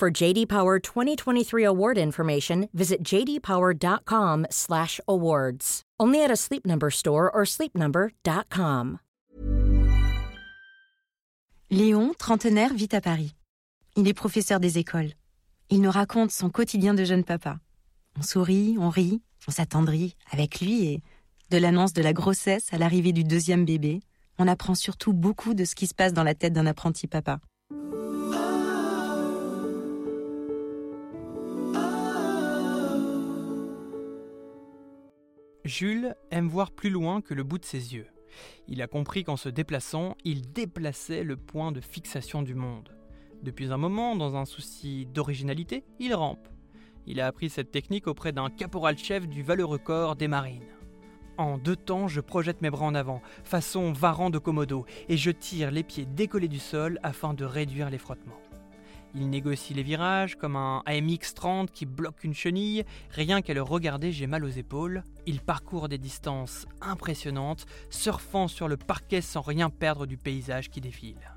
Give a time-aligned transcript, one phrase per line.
[0.00, 5.82] For JD Power 2023 award information, visit jdpower.com/awards.
[5.98, 8.98] Only at a Sleep Number store or sleepnumber.com.
[11.70, 13.34] Léon, trentenaire, vit à Paris.
[13.94, 15.12] Il est professeur des écoles.
[15.68, 17.58] Il nous raconte son quotidien de jeune papa.
[18.18, 21.02] On sourit, on rit, on s'attendrit avec lui et
[21.50, 24.00] de l'annonce de la grossesse à l'arrivée du deuxième bébé,
[24.38, 27.38] on apprend surtout beaucoup de ce qui se passe dans la tête d'un apprenti papa.
[35.70, 38.08] Jules aime voir plus loin que le bout de ses yeux.
[38.66, 42.88] Il a compris qu'en se déplaçant, il déplaçait le point de fixation du monde.
[43.44, 46.48] Depuis un moment, dans un souci d'originalité, il rampe.
[47.06, 50.66] Il a appris cette technique auprès d'un caporal-chef du valeureux corps des marines.
[51.38, 55.30] En deux temps, je projette mes bras en avant, façon varan de Komodo, et je
[55.30, 58.42] tire les pieds décollés du sol afin de réduire les frottements.
[59.14, 62.84] Il négocie les virages comme un AMX-30 qui bloque une chenille.
[63.10, 65.02] Rien qu'à le regarder, j'ai mal aux épaules.
[65.26, 70.80] Il parcourt des distances impressionnantes, surfant sur le parquet sans rien perdre du paysage qui
[70.80, 71.34] défile.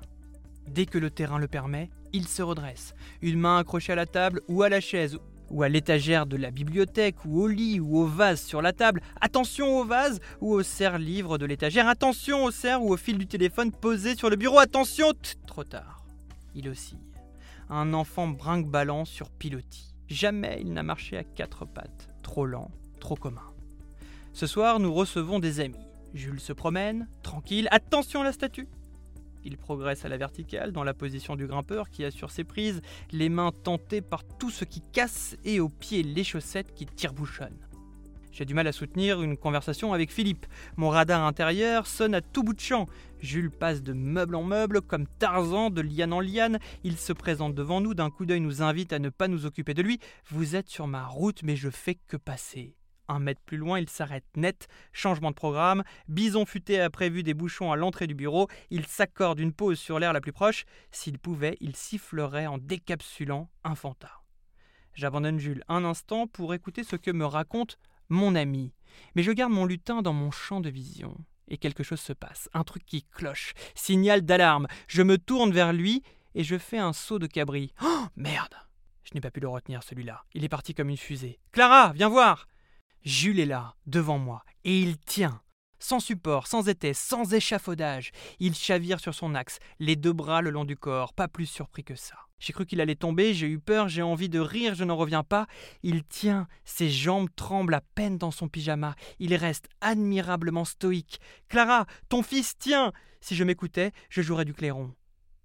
[0.68, 4.40] Dès que le terrain le permet, il se redresse, une main accrochée à la table
[4.48, 5.18] ou à la chaise
[5.50, 9.02] ou à l'étagère de la bibliothèque, ou au lit, ou au vase sur la table.
[9.20, 11.86] Attention au vase ou au serre-livre de l'étagère.
[11.86, 14.58] Attention au serre ou au fil du téléphone posé sur le bureau.
[14.58, 15.12] Attention
[15.46, 16.04] Trop tard.
[16.54, 17.13] Il oscille.
[17.70, 19.94] Un enfant brinque-ballant sur pilotis.
[20.08, 22.08] Jamais il n'a marché à quatre pattes.
[22.22, 22.70] Trop lent,
[23.00, 23.52] trop commun.
[24.32, 25.76] Ce soir, nous recevons des amis.
[26.12, 27.68] Jules se promène, tranquille.
[27.70, 28.68] Attention à la statue
[29.44, 32.80] il progresse à la verticale, dans la position du grimpeur qui assure ses prises,
[33.12, 37.63] les mains tentées par tout ce qui casse et aux pieds les chaussettes qui tire-bouchonnent.
[38.34, 40.46] J'ai du mal à soutenir une conversation avec Philippe.
[40.76, 42.86] Mon radar intérieur sonne à tout bout de champ.
[43.20, 46.58] Jules passe de meuble en meuble, comme Tarzan, de liane en liane.
[46.82, 49.72] Il se présente devant nous, d'un coup d'œil nous invite à ne pas nous occuper
[49.72, 50.00] de lui.
[50.30, 52.74] Vous êtes sur ma route, mais je fais que passer.
[53.06, 54.66] Un mètre plus loin, il s'arrête net.
[54.92, 55.84] Changement de programme.
[56.08, 58.48] Bison futé a prévu des bouchons à l'entrée du bureau.
[58.68, 60.64] Il s'accorde une pause sur l'air la plus proche.
[60.90, 64.24] S'il pouvait, il sifflerait en décapsulant un fantard.
[64.92, 67.78] J'abandonne Jules un instant pour écouter ce que me raconte
[68.08, 68.72] mon ami.
[69.14, 71.16] Mais je garde mon lutin dans mon champ de vision.
[71.48, 72.48] Et quelque chose se passe.
[72.54, 73.52] Un truc qui cloche.
[73.74, 74.66] Signal d'alarme.
[74.88, 76.02] Je me tourne vers lui
[76.34, 77.72] et je fais un saut de cabri.
[77.82, 78.54] Oh merde
[79.04, 80.24] Je n'ai pas pu le retenir celui-là.
[80.34, 81.38] Il est parti comme une fusée.
[81.52, 82.46] Clara, viens voir
[83.04, 85.42] Jules est là, devant moi, et il tient.
[85.86, 90.48] Sans support, sans étais, sans échafaudage, il chavire sur son axe, les deux bras le
[90.48, 92.14] long du corps, pas plus surpris que ça.
[92.38, 95.24] J'ai cru qu'il allait tomber, j'ai eu peur, j'ai envie de rire, je n'en reviens
[95.24, 95.46] pas.
[95.82, 101.20] Il tient, ses jambes tremblent à peine dans son pyjama, il reste admirablement stoïque.
[101.50, 104.94] Clara, ton fils tient Si je m'écoutais, je jouerais du clairon.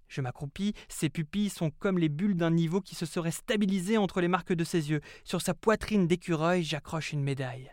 [0.08, 4.22] Je m'accroupis, ses pupilles sont comme les bulles d'un niveau qui se serait stabilisé entre
[4.22, 5.02] les marques de ses yeux.
[5.22, 7.70] Sur sa poitrine d'écureuil, j'accroche une médaille.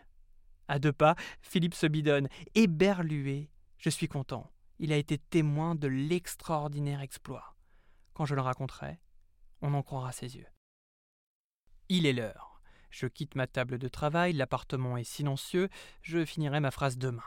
[0.68, 3.50] À deux pas, Philippe se bidonne, éberlué.
[3.78, 4.50] Je suis content.
[4.78, 7.56] Il a été témoin de l'extraordinaire exploit.
[8.12, 9.00] Quand je le raconterai,
[9.62, 10.46] on en croira ses yeux.
[11.88, 12.60] Il est l'heure.
[12.90, 15.68] Je quitte ma table de travail, l'appartement est silencieux,
[16.02, 17.22] je finirai ma phrase demain.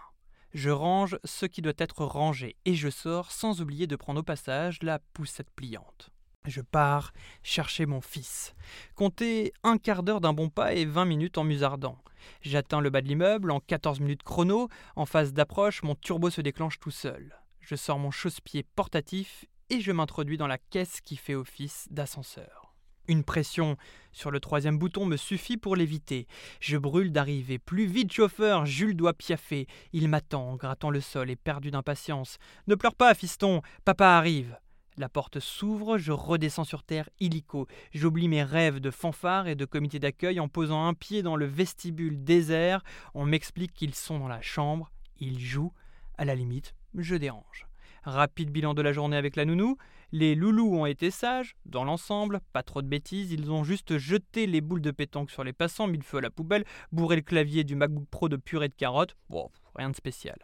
[0.53, 4.23] Je range ce qui doit être rangé et je sors sans oublier de prendre au
[4.23, 6.09] passage la poussette pliante.
[6.45, 7.13] Je pars
[7.43, 8.55] chercher mon fils.
[8.95, 11.97] Comptez un quart d'heure d'un bon pas et vingt minutes en musardant.
[12.41, 14.69] J'atteins le bas de l'immeuble en 14 minutes chrono.
[14.95, 17.35] En phase d'approche, mon turbo se déclenche tout seul.
[17.59, 22.73] Je sors mon chausse-pied portatif et je m'introduis dans la caisse qui fait office d'ascenseur.
[23.07, 23.77] Une pression
[24.11, 26.27] sur le troisième bouton me suffit pour l'éviter.
[26.59, 27.59] Je brûle d'arriver.
[27.59, 29.67] Plus vite, chauffeur, Jules doit piaffer.
[29.91, 32.37] Il m'attend en grattant le sol et perdu d'impatience.
[32.67, 34.57] Ne pleure pas, fiston, papa arrive.
[34.97, 37.67] La porte s'ouvre, je redescends sur terre illico.
[37.93, 41.45] J'oublie mes rêves de fanfare et de comité d'accueil en posant un pied dans le
[41.45, 42.83] vestibule désert.
[43.13, 44.91] On m'explique qu'ils sont dans la chambre.
[45.19, 45.73] Ils jouent.
[46.17, 47.67] À la limite, je dérange.
[48.03, 49.77] Rapide bilan de la journée avec la nounou.
[50.11, 54.45] Les loulous ont été sages, dans l'ensemble, pas trop de bêtises, ils ont juste jeté
[54.45, 57.21] les boules de pétanque sur les passants, mis le feu à la poubelle, bourré le
[57.21, 59.15] clavier du MacBook Pro de purée de carottes.
[59.29, 60.37] Bon, rien de spécial.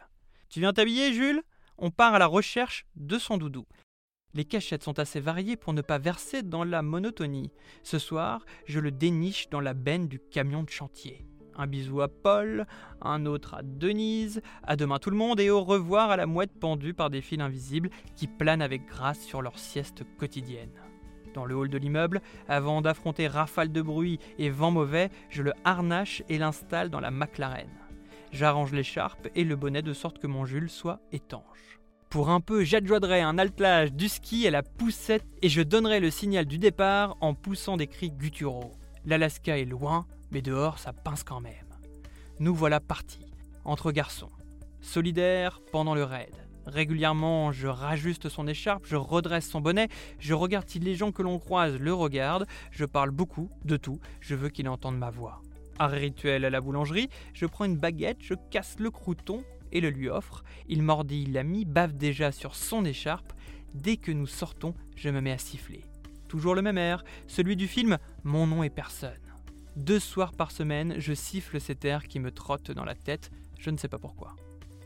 [0.48, 1.42] Tu viens t'habiller, Jules?
[1.76, 3.66] On part à la recherche de son doudou.
[4.34, 7.50] Les cachettes sont assez variées pour ne pas verser dans la monotonie.
[7.82, 11.24] Ce soir, je le déniche dans la benne du camion de chantier.
[11.56, 12.66] Un bisou à Paul,
[13.00, 16.52] un autre à Denise, à demain tout le monde et au revoir à la mouette
[16.60, 20.78] pendue par des fils invisibles qui planent avec grâce sur leur sieste quotidienne.
[21.34, 25.52] Dans le hall de l'immeuble, avant d'affronter rafale de bruit et vent mauvais, je le
[25.64, 27.70] harnache et l'installe dans la McLaren.
[28.30, 31.77] J'arrange l'écharpe et le bonnet de sorte que mon Jules soit étanche.
[32.10, 36.10] Pour un peu, j'adjoindrai un attelage du ski à la poussette et je donnerai le
[36.10, 38.72] signal du départ en poussant des cris gutturaux.
[39.04, 41.52] L'Alaska est loin, mais dehors ça pince quand même.
[42.40, 43.34] Nous voilà partis,
[43.66, 44.30] entre garçons,
[44.80, 46.34] solidaires pendant le raid.
[46.64, 49.88] Régulièrement, je rajuste son écharpe, je redresse son bonnet,
[50.18, 54.00] je regarde si les gens que l'on croise le regardent, je parle beaucoup, de tout,
[54.20, 55.42] je veux qu'il entende ma voix.
[55.78, 59.90] Un rituel à la boulangerie, je prends une baguette, je casse le crouton et le
[59.90, 60.44] lui offre.
[60.68, 63.32] Il mordit l'ami, bave déjà sur son écharpe.
[63.74, 65.84] Dès que nous sortons, je me mets à siffler.
[66.28, 69.12] Toujours le même air, celui du film Mon nom est personne.
[69.76, 73.70] Deux soirs par semaine, je siffle cet air qui me trotte dans la tête, je
[73.70, 74.34] ne sais pas pourquoi.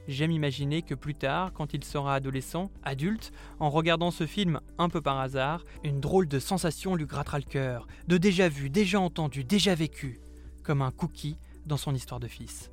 [0.08, 4.88] J'aime imaginer que plus tard, quand il sera adolescent, adulte, en regardant ce film un
[4.88, 9.00] peu par hasard, une drôle de sensation lui grattera le cœur, de déjà vu, déjà
[9.00, 10.20] entendu, déjà vécu,
[10.62, 12.70] comme un cookie dans son histoire de fils.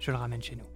[0.00, 0.75] Je le ramène chez nous.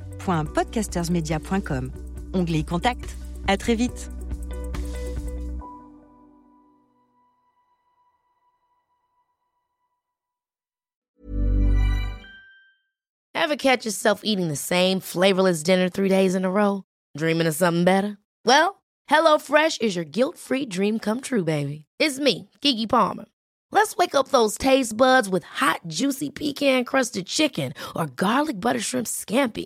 [0.21, 1.91] www.podcastersmedia.com.
[2.33, 3.15] Onglet Contact.
[3.47, 4.09] À très vite.
[13.33, 16.83] Ever catch yourself eating the same flavorless dinner three days in a row?
[17.17, 18.17] Dreaming of something better?
[18.45, 21.85] Well, HelloFresh is your guilt-free dream come true, baby.
[21.99, 23.25] It's me, Gigi Palmer.
[23.71, 29.07] Let's wake up those taste buds with hot, juicy pecan-crusted chicken or garlic butter shrimp
[29.07, 29.65] scampi.